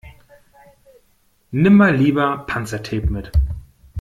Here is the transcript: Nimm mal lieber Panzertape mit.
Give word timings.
Nimm 1.51 1.75
mal 1.77 1.95
lieber 1.95 2.43
Panzertape 2.47 3.05
mit. 3.11 3.31